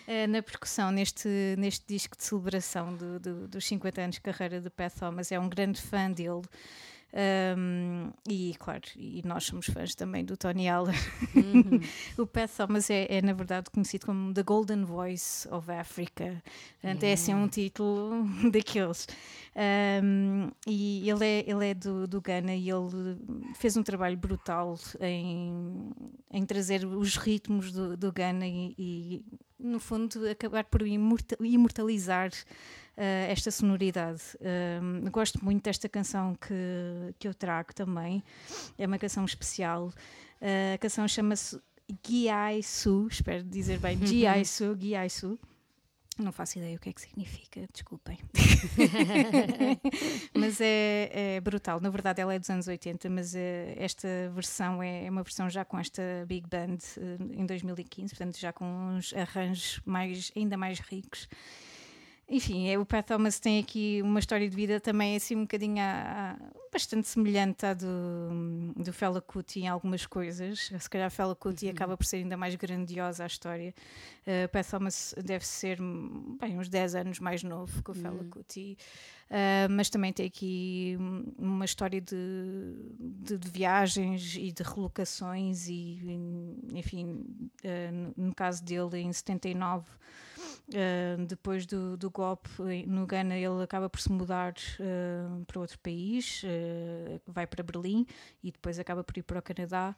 eh, 0.07 0.27
na 0.27 0.43
percussão, 0.43 0.91
neste, 0.91 1.29
neste 1.59 1.85
disco 1.87 2.17
de 2.17 2.25
celebração 2.25 2.95
do- 2.95 3.19
do- 3.21 3.49
dos 3.49 3.67
50 3.67 4.01
anos 4.01 4.15
de 4.17 4.21
carreira 4.23 4.61
de 4.61 4.71
Pat 4.71 4.93
Thomas. 4.99 5.31
É 5.33 5.39
um 5.39 5.49
grande 5.49 5.81
fã 5.81 6.11
dele. 6.11 6.43
Um, 7.11 8.11
e 8.29 8.55
claro, 8.59 8.83
e 8.95 9.23
nós 9.25 9.45
somos 9.45 9.67
fãs 9.67 9.95
também 9.95 10.25
do 10.25 10.37
Tony 10.37 10.69
Allen. 10.69 10.95
o 12.19 12.27
Pat 12.27 12.51
Thomas 12.51 12.91
é, 12.91 13.07
é, 13.09 13.23
na 13.23 13.33
verdade 13.33 13.71
conhecido 13.71 14.05
como 14.05 14.35
The 14.35 14.43
Golden 14.43 14.85
Voice 14.85 15.49
of 15.49 15.71
Africa. 15.71 16.43
Portanto, 16.81 17.05
é 17.05 17.13
assim 17.13 17.35
um 17.35 17.49
título 17.49 18.27
daqueles. 18.53 19.07
Um, 19.57 20.51
e 20.67 21.09
ele 21.09 21.25
é, 21.25 21.51
ele 21.51 21.71
é 21.71 21.75
do, 21.75 22.07
do 22.07 22.21
Ghana 22.21 22.55
e 22.55 22.69
ele 22.71 23.17
fez 23.55 23.77
um 23.77 23.83
trabalho 23.83 24.17
brutal 24.17 24.79
em, 25.01 25.91
em 26.31 26.45
trazer 26.45 26.85
os 26.85 27.17
ritmos 27.17 27.73
do, 27.73 27.97
do 27.97 28.13
Ghana 28.13 28.47
e, 28.47 28.75
e, 28.79 29.25
no 29.59 29.81
fundo, 29.81 30.29
acabar 30.29 30.65
por 30.65 30.83
imorta- 30.83 31.37
imortalizar 31.41 32.31
esta 33.29 33.51
sonoridade. 33.51 34.23
Um, 34.83 35.11
gosto 35.11 35.45
muito 35.45 35.63
desta 35.63 35.89
canção 35.89 36.35
que, 36.35 37.15
que 37.19 37.29
eu 37.29 37.35
trago 37.35 37.75
também. 37.75 38.23
É 38.77 38.87
uma 38.87 38.99
canção 38.99 39.25
especial. 39.25 39.93
Uh, 40.41 40.75
a 40.75 40.79
canção 40.79 41.07
chama-se 41.07 41.61
Giai 42.07 42.63
Su, 42.63 43.09
espero 43.11 43.43
dizer 43.45 43.79
bem, 43.79 43.99
Giai 44.05 44.45
Su, 44.45 44.77
Giai 44.79 45.09
Su. 45.09 45.39
Não 46.19 46.33
faço 46.33 46.59
ideia 46.59 46.77
o 46.77 46.81
que 46.81 46.89
é 46.89 46.93
que 46.93 47.01
significa, 47.01 47.65
desculpem. 47.73 48.19
mas 50.35 50.61
é, 50.61 51.37
é, 51.37 51.41
brutal. 51.41 51.81
Na 51.81 51.91
verdade, 51.91 52.21
ela 52.21 52.35
é 52.35 52.41
dos 52.41 52.51
anos 52.51 52.67
80, 52.67 53.09
mas 53.09 53.37
é, 53.37 53.77
esta 53.79 54.09
versão 54.35 54.83
é, 54.83 55.07
é, 55.07 55.11
uma 55.11 55.23
versão 55.23 55.49
já 55.49 55.65
com 55.65 55.79
esta 55.79 56.03
Big 56.27 56.45
Band 56.49 56.79
em 57.37 57.47
2015, 57.47 58.17
portanto, 58.17 58.37
já 58.37 58.53
com 58.53 58.65
uns 58.65 59.15
arranjos 59.15 59.81
mais, 59.87 60.33
ainda 60.35 60.57
mais 60.57 60.81
ricos. 60.81 61.29
Enfim, 62.31 62.69
é, 62.69 62.79
o 62.79 62.85
Pat 62.85 63.07
Thomas 63.07 63.41
tem 63.41 63.59
aqui 63.59 64.01
uma 64.03 64.21
história 64.21 64.49
de 64.49 64.55
vida 64.55 64.79
também 64.79 65.17
assim 65.17 65.35
um 65.35 65.43
bocadinho 65.43 65.81
a, 65.81 66.37
bastante 66.79 67.09
semelhante 67.09 67.67
à 67.67 67.75
do, 67.75 68.73
do 68.77 68.93
Fela 68.93 69.21
Kuti 69.21 69.59
em 69.59 69.69
algumas 69.69 70.07
coisas. 70.07 70.71
Se 70.79 70.89
calhar 70.89 71.11
Fela 71.11 71.35
Kuti 71.35 71.67
uhum. 71.67 71.73
acaba 71.73 71.97
por 71.97 72.07
ser 72.07 72.19
ainda 72.19 72.37
mais 72.37 72.55
grandiosa 72.55 73.25
a 73.25 73.27
história. 73.27 73.75
Uh, 74.23 74.49
Pat 74.49 74.65
Thomas 74.65 75.13
deve 75.21 75.45
ser 75.45 75.79
bem, 76.41 76.57
uns 76.57 76.69
10 76.69 76.95
anos 76.95 77.19
mais 77.19 77.43
novo 77.43 77.83
que 77.83 77.91
o 77.91 77.95
Fela 77.95 78.23
Hum. 78.23 78.31
Kuti. 78.31 78.79
Uh, 79.29 79.69
mas 79.71 79.91
também 79.91 80.13
tem 80.13 80.27
aqui 80.27 80.97
uma 81.37 81.65
história 81.65 82.01
de, 82.01 82.17
de, 82.97 83.37
de 83.37 83.51
viagens 83.51 84.37
e 84.37 84.53
de 84.53 84.63
relocações 84.63 85.69
e 85.69 86.01
enfim, 86.73 87.27
uh, 87.65 88.15
no 88.17 88.35
caso 88.35 88.65
dele 88.65 89.01
em 89.01 89.13
79 89.13 89.85
Uh, 90.69 91.25
depois 91.25 91.65
do, 91.65 91.97
do 91.97 92.11
golpe 92.11 92.51
no 92.87 93.07
Ghana, 93.07 93.37
ele 93.37 93.63
acaba 93.63 93.89
por 93.89 94.01
se 94.01 94.13
mudar 94.13 94.53
uh, 94.53 95.45
para 95.47 95.61
outro 95.61 95.79
país, 95.79 96.43
vai 97.27 97.47
para 97.47 97.63
Berlim 97.63 98.07
e 98.43 98.51
depois 98.51 98.79
acaba 98.79 99.03
por 99.05 99.17
ir 99.17 99.23
para 99.23 99.39
o 99.39 99.43
Canadá. 99.43 99.95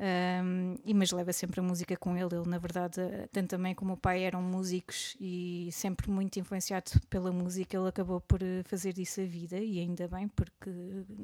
Um, 0.00 0.76
e, 0.82 0.94
mas 0.94 1.12
leva 1.12 1.30
sempre 1.30 1.60
a 1.60 1.62
música 1.62 1.94
com 1.96 2.16
ele. 2.16 2.34
Ele, 2.34 2.48
na 2.48 2.56
verdade, 2.56 3.00
tanto 3.30 3.50
também 3.50 3.74
como 3.74 3.92
o 3.92 3.96
pai 3.96 4.22
eram 4.22 4.40
músicos 4.40 5.14
e 5.20 5.68
sempre 5.72 6.10
muito 6.10 6.40
influenciado 6.40 6.92
pela 7.10 7.30
música, 7.30 7.76
ele 7.76 7.88
acabou 7.88 8.18
por 8.20 8.40
fazer 8.64 8.94
disso 8.94 9.20
a 9.20 9.24
vida, 9.24 9.58
e 9.58 9.78
ainda 9.78 10.08
bem, 10.08 10.26
porque 10.28 10.70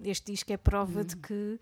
este 0.05 0.31
disco 0.33 0.53
é 0.53 0.57
prova 0.57 1.05
de 1.05 1.16
que. 1.16 1.59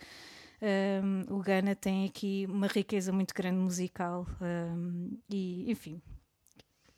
Um, 0.62 1.34
o 1.34 1.40
Ghana 1.40 1.74
tem 1.74 2.06
aqui 2.06 2.46
uma 2.48 2.68
riqueza 2.68 3.12
muito 3.12 3.34
grande 3.34 3.58
musical 3.58 4.26
um, 4.40 5.10
e 5.28 5.70
enfim 5.70 6.00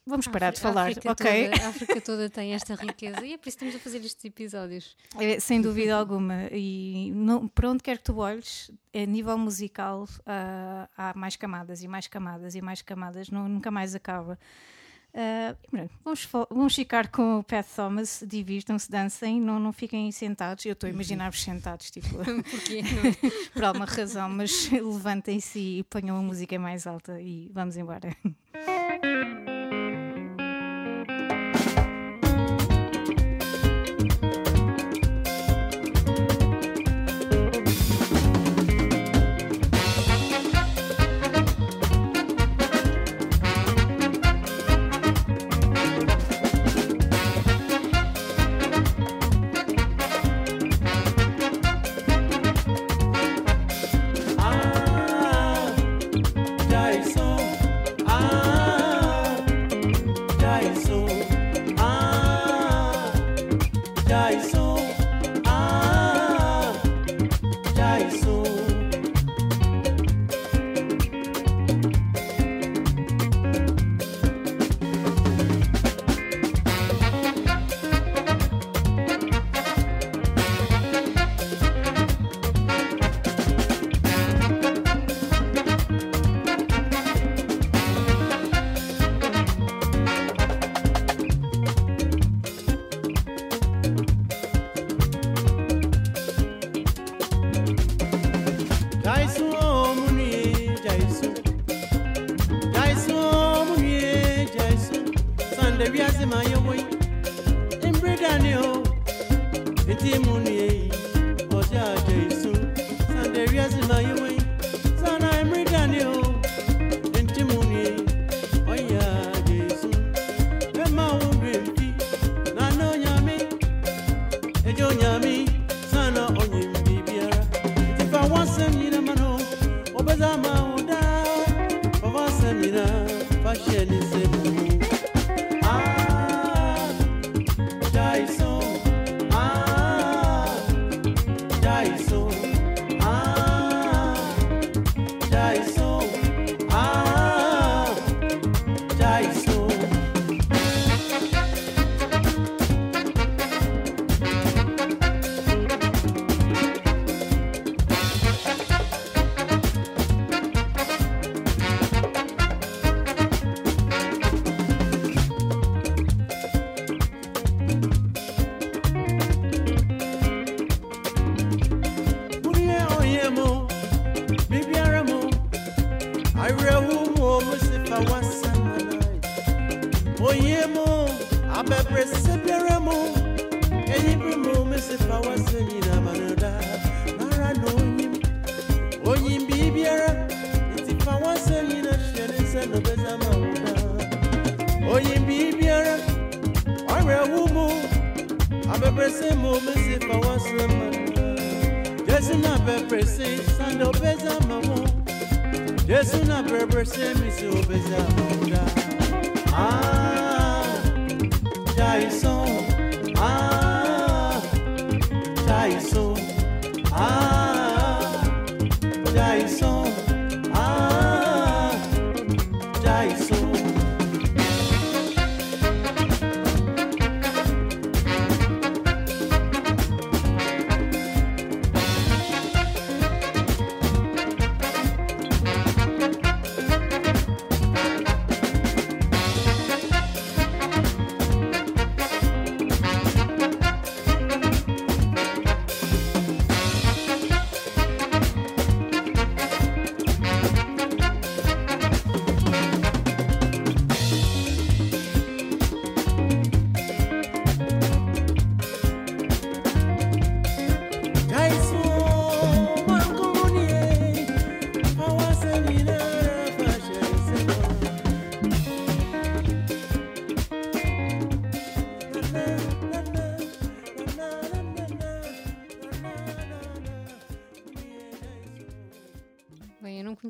Vamos 0.08 0.28
parar 0.28 0.52
de 0.52 0.60
falar, 0.60 0.90
África 0.90 1.10
ok? 1.10 1.50
Toda, 1.50 1.64
a 1.64 1.68
África 1.68 2.00
toda 2.00 2.30
tem 2.30 2.54
esta 2.54 2.76
riqueza 2.76 3.26
e 3.26 3.32
é 3.32 3.38
por 3.38 3.48
isso 3.48 3.58
que 3.58 3.64
estamos 3.64 3.74
a 3.74 3.78
fazer 3.80 3.98
estes 3.98 4.24
episódios. 4.24 4.96
É, 5.18 5.40
sem 5.40 5.60
dúvida 5.60 5.96
alguma. 5.96 6.44
E 6.52 7.10
não, 7.12 7.48
para 7.48 7.70
onde 7.70 7.82
quer 7.82 7.98
que 7.98 8.04
tu 8.04 8.18
olhes, 8.18 8.70
a 8.94 9.06
nível 9.06 9.36
musical, 9.36 10.04
uh, 10.04 10.88
há 10.96 11.12
mais 11.16 11.34
camadas 11.34 11.82
e 11.82 11.88
mais 11.88 12.06
camadas 12.06 12.54
e 12.54 12.60
mais 12.60 12.82
camadas, 12.82 13.30
não, 13.30 13.48
nunca 13.48 13.70
mais 13.70 13.94
acaba. 13.94 14.38
Uh, 15.16 15.88
vamos, 16.04 16.28
vamos 16.50 16.74
ficar 16.74 17.08
com 17.08 17.38
o 17.38 17.42
Pat 17.42 17.66
Thomas, 17.74 18.22
divirtam-se, 18.26 18.90
dancem, 18.90 19.40
não, 19.40 19.58
não 19.58 19.72
fiquem 19.72 20.12
sentados. 20.12 20.64
Eu 20.66 20.74
estou 20.74 20.86
a 20.86 20.90
imaginar-vos 20.90 21.42
sentados, 21.42 21.90
tipo, 21.90 22.08
Porquê? 22.50 22.82
por 23.54 23.64
alguma 23.64 23.86
razão, 23.86 24.28
mas 24.28 24.70
levantem-se 24.70 25.58
e 25.58 25.82
ponham 25.84 26.16
a 26.16 26.22
música 26.22 26.58
mais 26.58 26.86
alta 26.86 27.18
e 27.20 27.50
vamos 27.52 27.76
embora. 27.76 28.14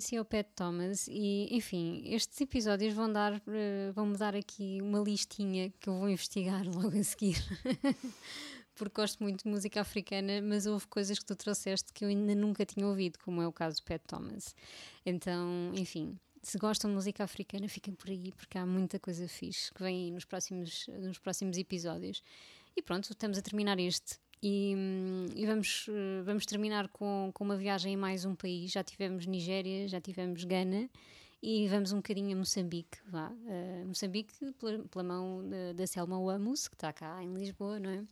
Bem, 0.07 0.19
eu 0.19 0.21
não 0.21 0.23
conhecia 0.23 0.23
o 0.23 0.25
Pat 0.25 0.47
Thomas 0.55 1.09
e, 1.09 1.49
enfim, 1.51 2.03
estes 2.05 2.41
episódios 2.41 2.95
vão 2.95 3.13
dar, 3.13 3.43
eh, 3.49 3.91
vão-me 3.93 4.17
dar 4.17 4.37
aqui 4.37 4.79
uma 4.81 5.01
listinha 5.01 5.73
que 5.81 5.89
eu 5.89 5.99
vou 5.99 6.09
investigar 6.09 6.65
logo 6.73 6.97
a 6.97 7.03
seguir. 7.03 7.37
Porque 8.77 8.95
gosto 8.95 9.23
muito 9.23 9.45
de 9.45 9.51
música 9.51 9.81
africana, 9.81 10.41
mas 10.43 10.67
houve 10.67 10.87
coisas 10.87 11.19
que 11.19 11.25
tu 11.25 11.35
trouxeste 11.35 11.93
que 11.93 12.05
eu 12.05 12.09
ainda 12.09 12.35
nunca 12.35 12.65
tinha 12.65 12.87
ouvido, 12.87 13.19
como 13.25 13.41
é 13.41 13.49
o 13.49 13.53
caso 13.53 13.79
do 13.79 13.85
Pat 13.85 14.03
Thomas. 14.07 14.55
Então, 15.05 15.73
enfim, 15.75 16.19
se 16.43 16.59
gostam 16.59 16.91
de 16.91 16.95
música 16.95 17.25
africana, 17.25 17.69
fiquem 17.69 17.95
por 17.95 18.11
aí, 18.11 18.33
porque 18.37 18.59
há 18.59 18.67
muita 18.67 19.01
coisa 19.01 19.27
fixe 19.27 19.73
que 19.73 19.83
vem 19.83 20.05
aí 20.05 20.11
nos 20.11 20.25
próximos, 20.25 20.87
nos 20.89 21.19
próximos 21.19 21.57
episódios. 21.57 22.23
E 22.77 22.83
pronto, 22.83 23.11
estamos 23.11 23.39
a 23.39 23.43
terminar 23.43 23.81
este. 23.81 24.19
E, 24.43 24.75
e 25.35 25.47
vamos, 25.47 25.87
eh, 25.89 26.23
vamos 26.23 26.47
terminar 26.47 26.89
com, 26.89 27.31
com 27.33 27.45
uma 27.45 27.57
viagem 27.57 27.95
em 27.95 27.97
mais 27.97 28.25
um 28.25 28.35
país. 28.35 28.71
Já 28.71 28.85
tivemos 28.85 29.27
Nigéria, 29.27 29.89
já 29.89 30.01
tivemos 30.01 30.45
Gana 30.45 30.89
e 31.43 31.67
vamos 31.69 31.93
um 31.93 31.97
bocadinho 31.97 32.37
a 32.37 32.39
Moçambique. 32.39 32.99
Vá. 33.09 33.33
Eh, 33.47 33.85
Moçambique, 33.87 34.35
pela, 34.55 34.79
pela 34.85 35.05
mão 35.05 35.49
da, 35.49 35.73
da 35.75 35.87
Selma 35.87 36.19
Wamos, 36.19 36.69
que 36.69 36.75
está 36.75 36.93
cá 36.93 37.23
em 37.23 37.33
Lisboa, 37.35 37.81
não 37.81 37.91
é? 37.91 38.05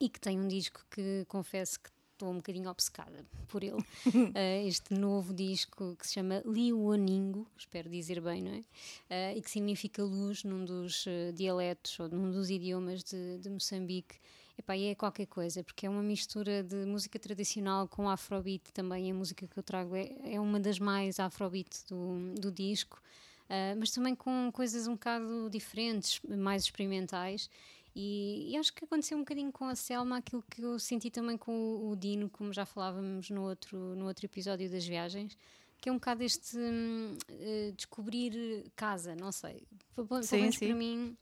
E 0.00 0.08
que 0.08 0.20
tem 0.20 0.38
um 0.38 0.48
disco 0.48 0.84
que 0.90 1.24
confesso 1.28 1.78
que 1.80 1.90
estou 2.20 2.30
um 2.30 2.36
bocadinho 2.36 2.70
obcecada 2.70 3.24
por 3.48 3.64
ele. 3.64 3.82
Eh, 4.34 4.66
este 4.66 4.94
novo 4.94 5.32
disco 5.32 5.96
que 5.96 6.06
se 6.06 6.14
chama 6.14 6.42
Liuaningo, 6.44 7.46
espero 7.56 7.88
dizer 7.88 8.20
bem, 8.20 8.42
não 8.42 8.52
é? 8.52 8.64
Eh, 9.08 9.38
e 9.38 9.42
que 9.42 9.50
significa 9.50 10.02
luz 10.04 10.44
num 10.44 10.64
dos 10.64 11.06
eh, 11.06 11.32
dialetos 11.32 11.98
ou 11.98 12.08
num 12.08 12.30
dos 12.30 12.50
idiomas 12.50 13.02
de, 13.02 13.38
de 13.38 13.48
Moçambique. 13.48 14.16
Epá, 14.60 14.76
e 14.76 14.88
é 14.88 14.94
qualquer 14.94 15.24
coisa, 15.24 15.64
porque 15.64 15.86
é 15.86 15.88
uma 15.88 16.02
mistura 16.02 16.62
de 16.62 16.84
música 16.84 17.18
tradicional 17.18 17.88
com 17.88 18.10
afrobeat 18.10 18.70
também. 18.74 19.10
A 19.10 19.14
música 19.14 19.46
que 19.46 19.58
eu 19.58 19.62
trago 19.62 19.96
é, 19.96 20.34
é 20.34 20.38
uma 20.38 20.60
das 20.60 20.78
mais 20.78 21.18
afrobeat 21.18 21.86
do, 21.88 22.34
do 22.34 22.52
disco, 22.52 23.00
ah, 23.48 23.74
mas 23.78 23.90
também 23.90 24.14
com 24.14 24.52
coisas 24.52 24.86
um 24.86 24.92
bocado 24.92 25.48
diferentes, 25.48 26.20
mais 26.28 26.64
experimentais. 26.64 27.48
E, 27.96 28.52
e 28.52 28.56
acho 28.58 28.70
que 28.74 28.84
aconteceu 28.84 29.16
um 29.16 29.22
bocadinho 29.22 29.50
com 29.50 29.64
a 29.64 29.74
Selma 29.74 30.18
aquilo 30.18 30.44
que 30.48 30.60
eu 30.60 30.78
senti 30.78 31.10
também 31.10 31.38
com 31.38 31.52
o, 31.52 31.92
o 31.92 31.96
Dino, 31.96 32.28
como 32.28 32.52
já 32.52 32.66
falávamos 32.66 33.30
no 33.30 33.42
outro, 33.42 33.78
no 33.96 34.06
outro 34.08 34.26
episódio 34.26 34.70
das 34.70 34.86
viagens, 34.86 35.38
que 35.80 35.88
é 35.88 35.92
um 35.92 35.94
bocado 35.94 36.22
este 36.22 36.58
hum, 36.58 37.16
eh, 37.30 37.72
descobrir 37.74 38.70
casa, 38.76 39.16
não 39.16 39.32
sei. 39.32 39.66
Pelo 39.94 40.06
pelo 40.06 40.22
Sim, 40.22 40.40
menos 40.40 40.56
sim. 40.56 40.66
para 40.66 40.76
mim 40.76 41.16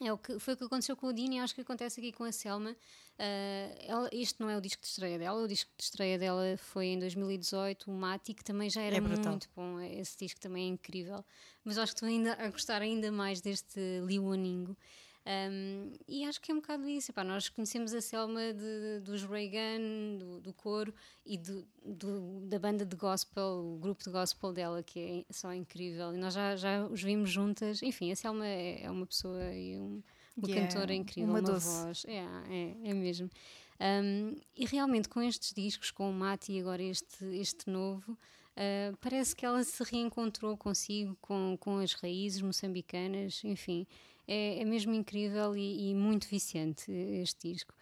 é 0.00 0.12
o 0.12 0.18
que, 0.18 0.38
foi 0.38 0.54
o 0.54 0.56
que 0.56 0.64
aconteceu 0.64 0.96
com 0.96 1.06
o 1.08 1.12
Dino 1.12 1.34
e 1.34 1.38
acho 1.38 1.54
que 1.54 1.60
acontece 1.60 2.00
aqui 2.00 2.12
com 2.12 2.24
a 2.24 2.32
Selma. 2.32 2.76
Ah, 3.18 3.74
ela- 3.86 4.08
este 4.12 4.40
não 4.40 4.50
é 4.50 4.56
o 4.56 4.60
disco 4.60 4.82
de 4.82 4.88
estreia 4.88 5.18
dela, 5.18 5.40
o 5.42 5.46
disco 5.48 5.70
de 5.78 5.84
estreia 5.84 6.18
dela 6.18 6.56
foi 6.58 6.86
em 6.86 6.98
2018, 6.98 7.90
o 7.90 7.94
Mati, 7.94 8.34
que 8.34 8.42
também 8.44 8.68
já 8.68 8.82
era 8.82 8.96
É 8.96 9.00
muito 9.30 9.48
bom. 9.54 9.80
Esse 9.80 10.16
disco 10.18 10.40
também 10.40 10.64
é 10.64 10.68
incrível. 10.68 11.24
Mas 11.64 11.78
acho 11.78 11.92
que 11.92 11.96
estou 11.98 12.08
ainda 12.08 12.32
a 12.34 12.50
gostar 12.50 12.82
ainda 12.82 13.10
mais 13.12 13.40
deste 13.40 13.78
Liuaningo. 14.04 14.76
Um, 15.26 15.92
e 16.06 16.24
acho 16.26 16.38
que 16.40 16.52
é 16.52 16.54
um 16.54 16.58
bocado 16.58 16.86
isso. 16.86 17.10
Epá, 17.10 17.24
nós 17.24 17.48
conhecemos 17.48 17.94
a 17.94 18.00
Selma 18.00 18.52
de, 18.52 19.00
dos 19.00 19.24
Reagan, 19.24 20.18
do, 20.18 20.40
do 20.40 20.52
coro 20.52 20.92
e 21.24 21.38
do, 21.38 21.66
do- 21.84 22.40
da 22.46 22.58
banda 22.58 22.84
de 22.84 22.94
gospel, 22.94 23.74
o 23.74 23.78
grupo 23.78 24.04
de 24.04 24.10
gospel 24.10 24.52
dela, 24.52 24.82
que 24.82 25.24
é 25.28 25.32
só 25.32 25.52
incrível. 25.54 26.14
E 26.14 26.18
nós 26.18 26.34
já, 26.34 26.56
já 26.56 26.84
os 26.86 27.02
vimos 27.02 27.30
juntas. 27.30 27.82
Enfim, 27.82 28.12
a 28.12 28.16
Selma 28.16 28.46
é, 28.46 28.82
é 28.84 28.90
uma 28.90 29.06
pessoa 29.06 29.50
e 29.54 29.78
um, 29.78 30.02
uma 30.36 30.50
é 30.50 30.54
cantora 30.54 30.92
incrível, 30.94 31.30
uma 31.30 31.40
uma, 31.40 31.58
voz. 31.58 32.04
É, 32.06 32.18
é, 32.50 32.90
é 32.90 32.94
mesmo. 32.94 33.30
Um, 33.80 34.36
e 34.56 34.66
realmente 34.66 35.08
com 35.08 35.20
estes 35.22 35.52
discos, 35.52 35.90
com 35.90 36.08
o 36.08 36.12
Mati 36.12 36.52
e 36.52 36.60
agora 36.60 36.82
este, 36.82 37.24
este 37.36 37.68
novo, 37.70 38.12
uh, 38.12 38.96
parece 39.00 39.34
que 39.34 39.44
ela 39.44 39.64
se 39.64 39.82
reencontrou 39.82 40.56
consigo, 40.56 41.16
com, 41.20 41.56
com 41.58 41.78
as 41.78 41.92
raízes 41.94 42.40
moçambicanas, 42.40 43.42
enfim, 43.42 43.86
é, 44.26 44.60
é 44.60 44.64
mesmo 44.64 44.92
incrível 44.94 45.56
e, 45.56 45.90
e 45.90 45.94
muito 45.94 46.26
viciante 46.28 46.90
este 46.90 47.52
disco. 47.52 47.74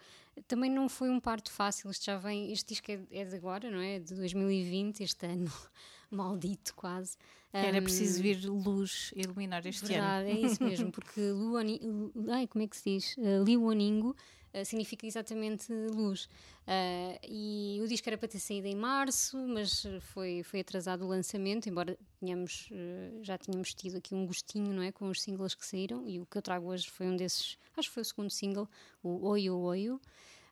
Também 0.47 0.69
não 0.71 0.89
foi 0.89 1.09
um 1.09 1.19
parto 1.19 1.51
fácil, 1.51 1.91
este 1.91 2.07
já 2.07 2.17
vem, 2.17 2.51
este 2.51 2.69
disco 2.69 2.91
é, 2.91 2.99
é 3.11 3.23
de 3.25 3.35
agora, 3.35 3.69
não 3.69 3.79
é? 3.79 3.99
De 3.99 4.15
2020, 4.15 5.01
este 5.03 5.25
ano 5.27 5.51
maldito 6.09 6.73
quase. 6.75 7.17
Era 7.51 7.77
Um, 7.77 7.83
preciso 7.83 8.19
vir 8.21 8.43
luz 8.45 9.13
iluminar 9.15 9.63
este 9.67 9.83
ano. 9.85 9.93
Verdade, 9.93 10.29
é 10.31 10.39
isso 10.39 10.63
mesmo, 10.63 10.91
porque 10.91 11.21
Luani, 11.21 11.79
Lu- 11.83 12.11
ai, 12.31 12.47
como 12.47 12.63
é 12.63 12.67
que 12.67 12.75
se 12.75 12.83
diz? 12.95 13.15
Uh, 13.17 13.43
Liuaningo 13.45 14.15
uh, 14.53 14.65
significa 14.65 15.05
exatamente 15.05 15.71
luz. 15.71 16.25
Uh, 16.65 17.19
e 17.27 17.79
o 17.83 17.87
disco 17.87 18.07
era 18.07 18.17
para 18.17 18.27
ter 18.27 18.39
saído 18.39 18.67
em 18.67 18.75
março, 18.75 19.37
mas 19.47 19.85
foi, 19.99 20.43
foi 20.43 20.61
atrasado 20.61 21.03
o 21.03 21.07
lançamento, 21.07 21.67
embora 21.67 21.97
tenhamos, 22.19 22.69
uh, 22.71 23.23
já 23.23 23.37
tínhamos 23.37 23.73
tido 23.73 23.97
aqui 23.97 24.15
um 24.15 24.25
gostinho 24.25 24.73
não 24.73 24.81
é, 24.81 24.91
com 24.91 25.09
os 25.09 25.21
singles 25.21 25.55
que 25.55 25.65
saíram, 25.65 26.07
e 26.07 26.19
o 26.19 26.25
que 26.25 26.37
eu 26.37 26.41
trago 26.41 26.67
hoje 26.67 26.89
foi 26.89 27.07
um 27.07 27.15
desses, 27.15 27.57
acho 27.75 27.89
que 27.89 27.93
foi 27.93 28.01
o 28.01 28.05
segundo 28.05 28.29
single, 28.29 28.69
o 29.01 29.27
Oio 29.27 29.57
Oio. 29.57 30.01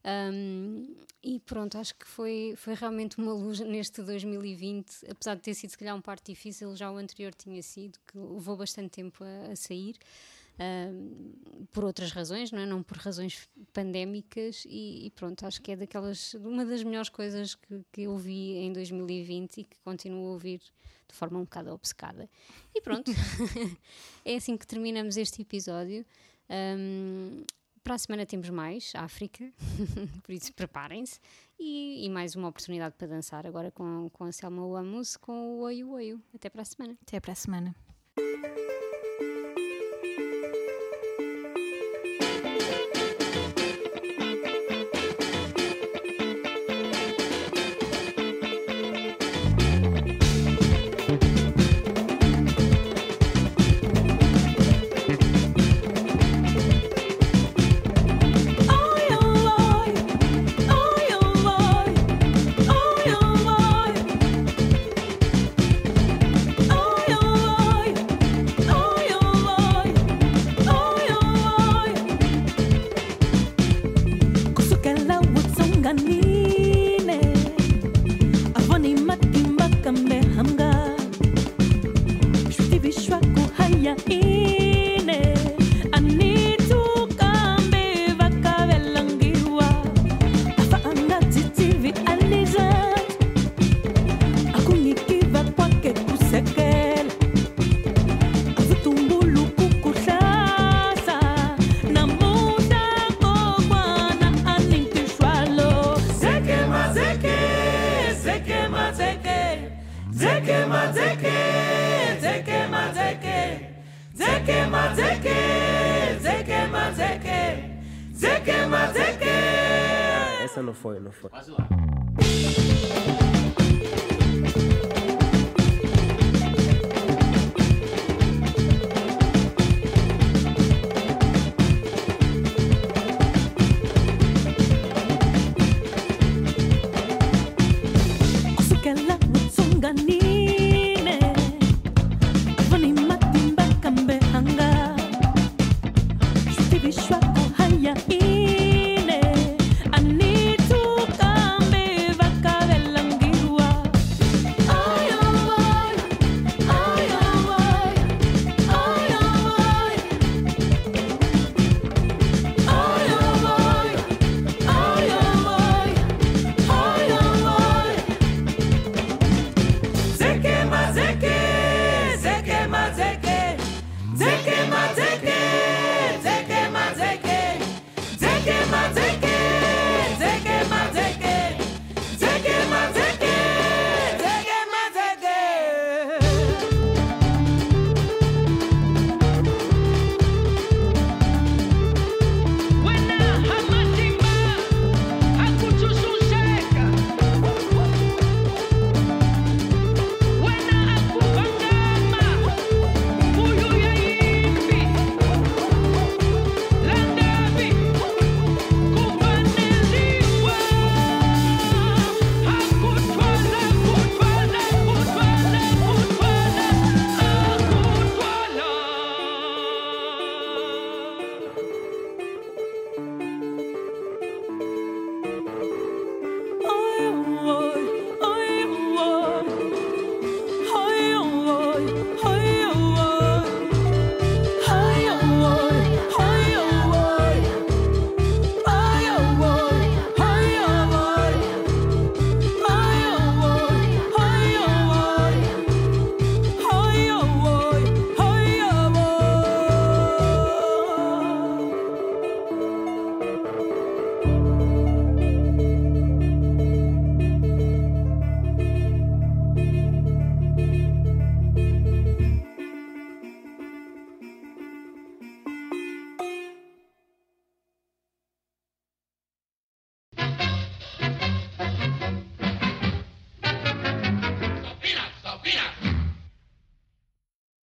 Um, 0.04 0.96
e 1.22 1.40
pronto, 1.40 1.78
acho 1.78 1.94
que 1.96 2.08
foi, 2.08 2.56
foi 2.58 2.74
realmente 2.74 3.20
uma 3.20 3.34
luz 3.34 3.60
neste 3.60 4.02
2020, 4.02 5.06
apesar 5.10 5.36
de 5.36 5.42
ter 5.42 5.54
sido 5.54 5.70
se 5.70 5.78
calhar 5.78 5.96
um 5.96 6.02
parto 6.02 6.26
difícil, 6.26 6.76
já 6.76 6.92
o 6.92 6.98
anterior 6.98 7.34
tinha 7.34 7.62
sido, 7.62 8.00
que 8.08 8.18
levou 8.18 8.58
bastante 8.58 8.90
tempo 8.90 9.24
a, 9.24 9.52
a 9.52 9.56
sair, 9.56 9.96
um, 10.62 11.66
por 11.72 11.84
outras 11.84 12.12
razões, 12.12 12.52
não 12.52 12.60
é? 12.60 12.66
Não 12.66 12.84
por 12.84 12.98
razões 12.98 13.50
pandémicas, 13.74 14.66
e, 14.68 15.08
e 15.08 15.12
pronto, 15.12 15.46
acho 15.46 15.62
que 15.62 15.72
é 15.72 15.76
daquelas, 15.76 16.34
uma 16.36 16.66
das 16.66 16.84
melhores 16.84 17.10
coisas 17.10 17.56
que, 17.56 17.82
que 17.92 18.02
eu 18.04 18.18
vi 18.18 18.58
em 18.58 18.72
2020 18.72 19.58
e 19.58 19.64
que 19.64 19.78
continuo 19.84 20.28
a 20.28 20.32
ouvir 20.32 20.62
de 21.08 21.16
forma 21.16 21.40
um 21.40 21.44
bocado 21.44 21.72
obcecada. 21.72 22.30
E 22.74 22.82
pronto, 22.82 23.12
é 24.26 24.36
assim 24.36 24.58
que 24.58 24.68
terminamos 24.68 25.18
este 25.18 25.42
episódio. 25.42 26.06
Um, 26.50 27.44
para 27.84 27.96
a 27.96 27.98
semana 27.98 28.26
temos 28.26 28.50
mais 28.50 28.94
África, 28.96 29.52
por 30.24 30.32
isso 30.32 30.54
preparem-se. 30.54 31.20
E, 31.60 32.06
e 32.06 32.10
mais 32.10 32.36
uma 32.36 32.48
oportunidade 32.48 32.96
para 32.98 33.08
dançar 33.08 33.46
agora 33.46 33.72
com, 33.72 34.10
com 34.12 34.24
a 34.24 34.32
Selma 34.32 34.66
Wamus 34.68 35.16
com 35.18 35.58
o 35.58 35.60
Oio 35.62 35.92
Oio. 35.92 36.22
Até 36.34 36.50
para 36.50 36.62
a 36.62 36.66
semana. 36.66 36.98
Até 37.02 37.20
para 37.20 37.34
a 37.34 37.36
semana. 37.36 37.76